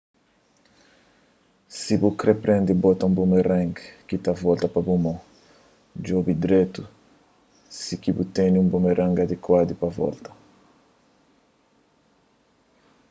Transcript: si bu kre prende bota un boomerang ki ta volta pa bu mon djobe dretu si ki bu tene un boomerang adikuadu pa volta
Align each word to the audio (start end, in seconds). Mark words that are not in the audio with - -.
si 1.79 1.93
bu 2.01 2.09
kre 2.19 2.33
prende 2.43 2.73
bota 2.83 3.03
un 3.09 3.13
boomerang 3.17 3.75
ki 4.07 4.15
ta 4.23 4.31
volta 4.43 4.67
pa 4.73 4.79
bu 4.87 4.95
mon 5.03 5.19
djobe 6.03 6.33
dretu 6.43 6.83
si 7.81 7.93
ki 8.01 8.11
bu 8.15 8.23
tene 8.35 8.57
un 8.63 8.69
boomerang 8.71 9.15
adikuadu 9.25 9.73
pa 9.81 9.87
volta 9.99 10.29